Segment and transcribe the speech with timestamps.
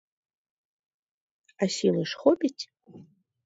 [1.61, 2.59] А сілы ж хопіць?